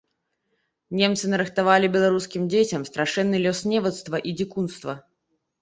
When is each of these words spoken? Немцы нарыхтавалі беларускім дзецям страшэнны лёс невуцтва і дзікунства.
Немцы 1.01 1.29
нарыхтавалі 1.33 1.91
беларускім 1.95 2.49
дзецям 2.53 2.87
страшэнны 2.89 3.43
лёс 3.47 3.63
невуцтва 3.75 4.17
і 4.31 4.37
дзікунства. 4.41 4.99